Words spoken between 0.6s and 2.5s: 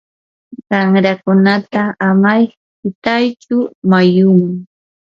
qanrakunata ama